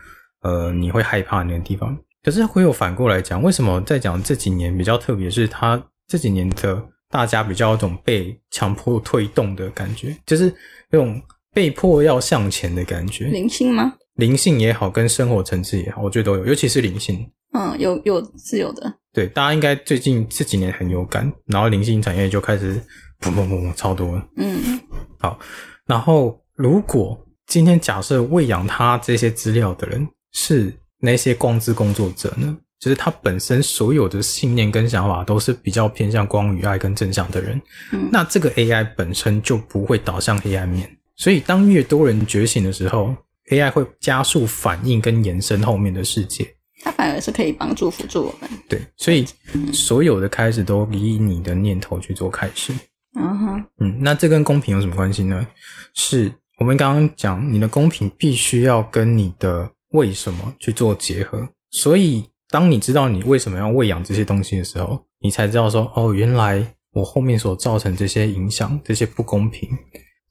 [0.41, 5.29] 呃，你会害怕那个地方，可是会有反过来讲，为什么在讲这几年比较特别？
[5.29, 10.51] 是他这几年的大家比较有种被强迫推动的感觉，就是
[10.89, 11.21] 那种
[11.53, 13.25] 被迫要向前的感觉。
[13.25, 13.93] 灵性吗？
[14.15, 17.23] 灵性也好，跟生活层次也好，我觉得都有，尤其是灵性。
[17.53, 18.91] 嗯，有有是有的。
[19.13, 22.81] 对，大家应该最近这几年很有感，然后灵性产业就开始
[23.19, 24.27] 砰砰砰砰超多了。
[24.37, 24.79] 嗯，
[25.19, 25.37] 好，
[25.85, 27.15] 然后如果
[27.45, 30.07] 今天假设喂养他这些资料的人。
[30.31, 32.57] 是那些光之工作者呢？
[32.79, 37.61] 就是他本身所有的信念跟想法都是比较偏向光与爱跟正向的人。
[37.91, 40.89] 嗯，那这个 AI 本身就不会导向黑暗面。
[41.15, 43.15] 所以当越多人觉醒的时候
[43.51, 46.43] ，AI 会加速反应跟延伸后面的世界。
[46.81, 48.49] 它反而是可以帮助辅助我们。
[48.67, 49.27] 对，所以
[49.71, 52.73] 所有的开始都以你的念头去做开始。
[53.15, 55.45] 嗯哼，嗯，那这跟公平有什么关系呢？
[55.93, 59.69] 是我们刚刚讲，你的公平必须要跟你的。
[59.91, 61.47] 为什么去做结合？
[61.69, 69.69] 所以，当你知道你为什么要喂养这些东西的时候，你才知道说，哦，原来我后面所造成这些影响、这些不公平，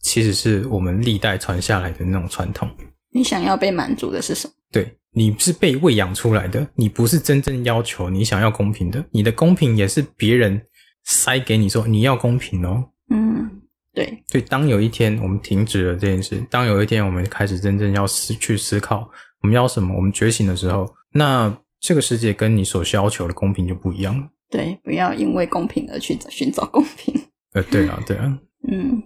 [0.03, 2.69] 其实是我们历代传下来的那种传统。
[3.13, 4.55] 你想要被满足的是什么？
[4.71, 10.61] 对，你是被喂养出来的，你不是真正要求你想要公平的，你的公平也是别人
[11.05, 12.85] 塞给你说你要公平哦。
[13.09, 13.51] 嗯，
[13.93, 14.23] 对。
[14.29, 19.11] 所以当有一天我们停止了这件事，当有一天我们开始真正要思去思考
[19.43, 24.27] 我们要什么，我们觉醒的时候，那这个世界跟你所需要求的公平就不一样了。
[24.51, 27.15] 对，不要因为公平而去寻找公平。
[27.55, 28.39] 呃，对啊，对啊。
[28.71, 29.03] 嗯。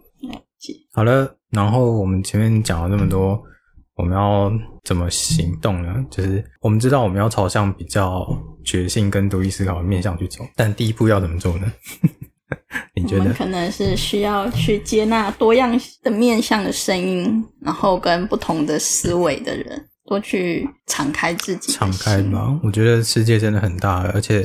[0.93, 3.43] 好了，然后我们前面讲了那么多。
[3.97, 4.51] 我们要
[4.83, 6.05] 怎么行动呢？
[6.11, 8.27] 就是我们知道我们要朝向比较
[8.65, 11.73] 觉性跟独立思考的面向去走，但第一步要怎么做呢？
[12.97, 13.21] 你觉得？
[13.21, 21.73] 我们可能是需要去接纳多样的面向的声音，然后跟不同的思维的人，多去敞开自己。
[21.73, 24.45] 敞开吧，我觉得世界真的很大，而且，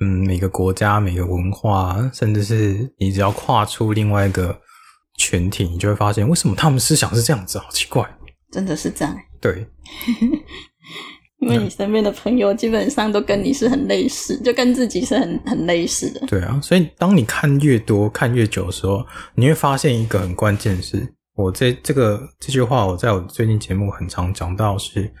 [0.00, 4.58] 嗯，每个国家、每个文化，甚至是你只要跨出另外一个
[5.16, 7.58] 群体，你就会发现，为什么他们思想是这样子？
[7.58, 8.08] 好奇怪。
[8.50, 9.66] 真的是这样，对，
[11.42, 16.24] 因为你身边的朋友基本上都跟你是很类似，就跟自己是很很类似的。
[16.28, 21.04] 对啊，所以当你看越多、看越久的时候，你会发现一个很关键是，
[21.34, 25.12] 我这这个这句话，我在我最近节目很常讲到是，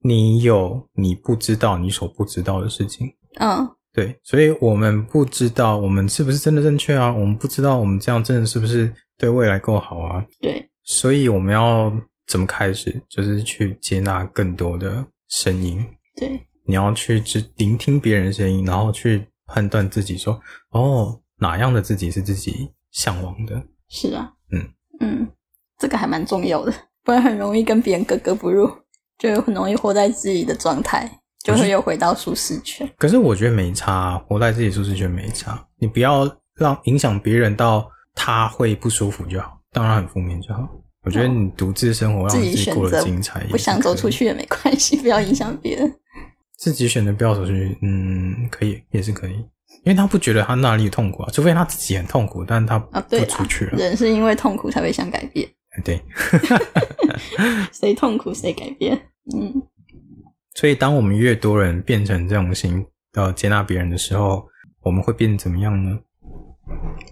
[0.00, 3.12] 你有你不知道你所不知道的事情。
[3.40, 10.24] 嗯，对，所以我们不知道我们是不是真的正确啊，我们不知道我们这样真的是不是对未来够好啊。
[10.40, 11.92] 对，所以我们要。
[12.26, 13.02] 怎么开始？
[13.06, 15.84] 就是去接纳更多的声音。
[16.16, 20.40] 对，你要去只聆听别人的声音，然后去判断自己说
[20.72, 24.66] ：“哦，哪样的自己是自己向往的？”是啊，嗯
[25.00, 25.28] 嗯，
[25.78, 26.72] 这个还蛮重要的，
[27.02, 28.70] 不然很容易跟别人格格不入，
[29.18, 31.10] 就很容易活在自己的状态，
[31.42, 32.88] 就会又回到舒适圈。
[32.96, 40.68] 可是我觉得没差，活在自己舒适圈没差，你不要让影响别人到他会不舒服就好，当然很负面就好。
[41.04, 45.94] 我觉得你独自生活，让自己过得精彩，不想走出去也没关系，不要影响别人。
[46.56, 53.72] 自己选择不要走出去，嗯，可以，也是可以，因为他不觉得他那里痛苦啊，除非他自己很痛苦，但是他不出去了。
[53.72, 55.46] 啊、人是因为痛苦才会想改变，
[55.82, 56.00] 对，
[57.72, 58.94] 谁痛苦谁改变，
[59.34, 59.62] 嗯。
[60.54, 64.46] 所以，当我们越多人变成这种心，要接纳别人的时候，
[64.82, 65.98] 我们会变成怎么样呢？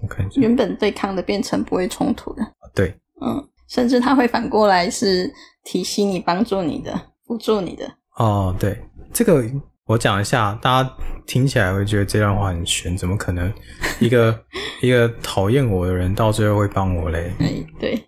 [0.02, 2.42] 我看一下，原本对抗的变成不会冲突的，
[2.74, 3.48] 对，嗯。
[3.68, 5.32] 甚至他会反过来是
[5.64, 6.92] 提醒你、帮助你的、
[7.24, 7.90] 辅助你的。
[8.16, 8.78] 哦，对，
[9.14, 9.42] 这个
[9.86, 10.94] 我讲一下，大家
[11.26, 13.50] 听起来会觉得这段话很玄，怎么可能
[13.98, 14.44] 一个
[14.82, 17.32] 一个讨厌我的人到最后会帮我嘞？
[17.40, 17.98] 哎，对，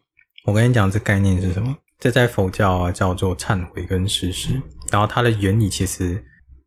[0.44, 1.76] 我跟你讲，这概念是什么？
[1.98, 6.22] 这在佛教啊叫做忏悔跟实施，然后它的原理其实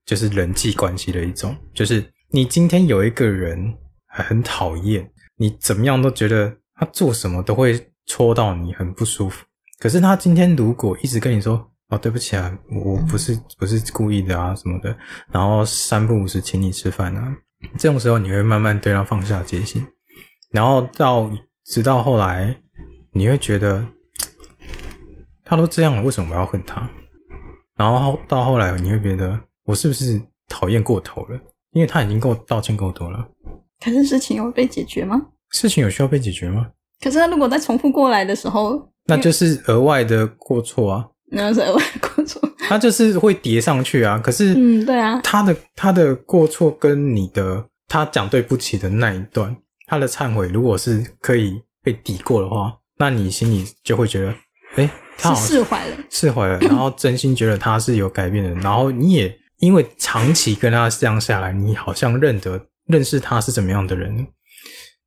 [0.06, 3.74] 就是人际关系的一种，就是你今天有一个人
[4.06, 7.92] 很讨厌，你怎么样都觉得他做什么都会。
[8.10, 9.46] 戳到你很不舒服，
[9.80, 14.98] 可是他今天如果一直跟你说哦，对不起啊，我不是不是故意的啊什么的，
[15.30, 17.36] 然后三不五时请你吃饭啊，
[17.78, 19.86] 这种时候你会慢慢对他放下戒心，
[20.52, 21.30] 然后到
[21.66, 22.58] 直到后来
[23.18, 23.84] 你会觉得
[25.44, 26.88] 他都这样了，为什么我要恨他？
[27.76, 31.40] 然后到后来你会觉得我是不是讨厌过头了？
[31.72, 33.28] 因为他已经跟我道歉够多了。
[33.84, 35.20] 可是事情有被解决吗？
[35.52, 36.68] 事情有需要被解决吗？
[37.02, 41.08] 可是他如果再重复过来的时候，那就是额外的过错啊。
[41.30, 44.18] 那是额外的过错，他就是会叠上去啊。
[44.18, 49.56] 可是，嗯，对啊，他的他的过错跟你的他讲对不起的那一段，
[49.88, 54.34] 他的忏悔，如果是可以被抵过的话，那你心里就会觉得，
[54.76, 64.28] 诶，他好像释怀了，释怀了， 然后真心觉得他是有改变的，然后你也因为长期跟他这样下来，你好像认得认识他是怎么样的人。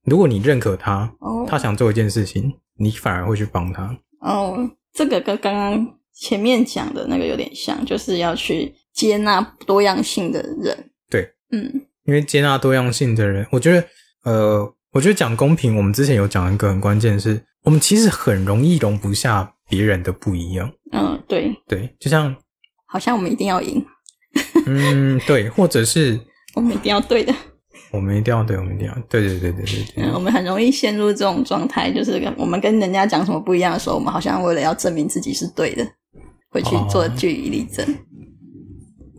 [0.04, 1.48] 如果你认可他，oh.
[1.48, 3.96] 他想做一件事情，你反而会去帮他。
[4.20, 10.90] 哦，这个跟刚刚前面讲的那个有点像，就是要去接纳多样性的人。
[11.10, 13.86] 对，嗯，因为接纳多样性的人，我觉得，
[14.24, 20.70] 呃，我觉得讲公平，我们之前有讲一个很关键的是，我们其实很容易容不下别人的不一样。
[20.92, 22.34] 嗯，对，对，就像
[22.86, 23.84] 好像我们一定要赢。
[24.66, 26.18] 嗯，对，或者是
[26.54, 27.32] 我们一定要对的。
[27.92, 30.04] 我们一定要对，我们一定要对，对，对，对，对，对，对。
[30.04, 35.86] 嗯，我们很容易陷入这种状态，就是我们跟人家讲什么不一样的时候，我们好像为了要证明自己是对的，
[36.50, 37.86] 会去做据理力争。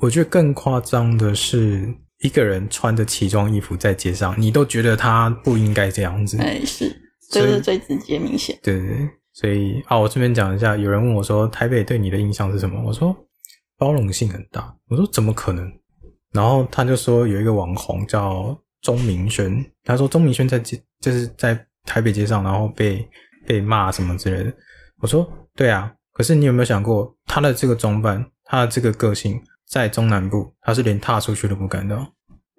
[0.01, 6.37] 我觉得更夸张的是，一个人穿着奇装异服在街上，你都觉得他不应该这样子。
[6.39, 6.95] 哎，是，
[7.29, 8.57] 这是最直接明显。
[8.61, 12.81] 对对对，所以啊，我这边讲一下，有人问我说，台北对你的印象是什么？
[12.85, 13.15] 我说
[13.77, 14.75] 包容性很大。
[14.89, 15.71] 我说怎么可能？
[16.31, 23.05] 然后他就说有一个网红叫钟明轩，他说钟明轩在街就是在台北街上，然后被
[23.45, 24.53] 被骂什么之类的。
[24.99, 29.41] 我说对啊，可是你有没有想过他的这个装扮，他的这个个性，
[29.71, 31.95] 在中南部他是连踏出去都不敢的。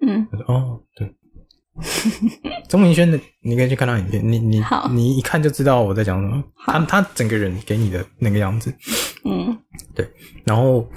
[0.01, 1.07] 嗯，我说哦，对。
[2.69, 6.43] 钟明轩的，你可以去看他影片，你你你一看就知道我在讲什么。
[6.65, 8.73] 他他整个人给你的那个样子，
[9.25, 9.55] 嗯，
[9.95, 10.07] 对。
[10.43, 10.87] 然后，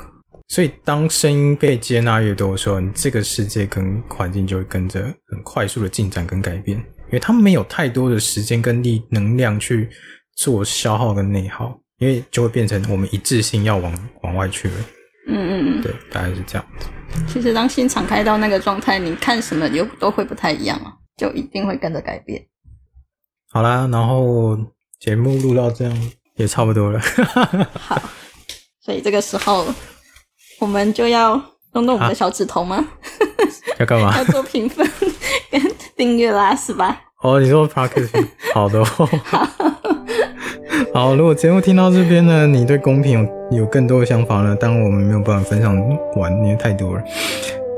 [0.49, 9.89] 所以当声音被接纳越多的时候，你这个世界跟环境就会跟着很快速的进展跟改变，因为他们没有太多的时间跟力能量去
[10.35, 14.75] 做消耗跟内耗，因为就会变成我们一致性要往往外去了。
[15.27, 16.87] 嗯嗯嗯，对，大概是这样子。
[17.29, 22.45] 其实当心敞开到那个状态，你看什么又都会不太一样啊，就一定会跟着改变。
[23.51, 24.59] 好啦，然后
[25.01, 27.01] 节目录到这样也差不多了。
[27.79, 28.01] 好，
[28.81, 29.67] 所以这个时候
[30.61, 31.37] 我们就要
[31.73, 32.77] 动动我们的小指头吗？
[32.77, 32.87] 啊、
[33.79, 34.15] 要干嘛？
[34.19, 34.89] 要做评分
[35.51, 35.61] 跟
[35.97, 37.03] 订阅啦，是吧？
[37.23, 38.85] 哦，你说 Podcast 好的、哦。
[39.25, 39.49] 好。
[40.93, 44.57] 好，如果节目听到这边呢，你对公平有有更多的想法呢？
[44.59, 45.77] 当然我们没有办法分享
[46.17, 47.03] 完，因为太多了。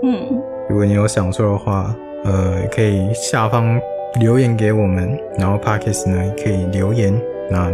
[0.03, 1.94] 嗯，如果你有想说的话，
[2.24, 3.80] 呃，可以下方
[4.20, 7.14] 留言给我们，然后 Parkes 呢可以留言。
[7.51, 7.70] 那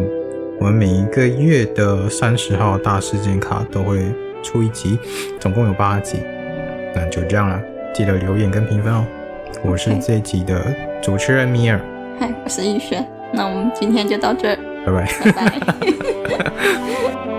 [0.61, 3.99] 我们每一个月的三十号大事件卡都会
[4.43, 4.99] 出一集，
[5.41, 6.19] 总共有八集。
[6.95, 7.61] 那就这样了，
[7.95, 9.05] 记得留言跟评分哦。
[9.63, 10.65] 我是这一集的
[11.03, 11.81] 主持人米尔，
[12.21, 13.05] 嗨，我是逸轩。
[13.33, 14.74] 那我们今天就到这儿。
[14.85, 15.07] 拜拜。
[15.25, 17.25] 拜拜。